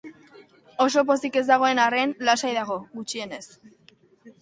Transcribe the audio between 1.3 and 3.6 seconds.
ez dagoen arren, lasai dago, gutxienez.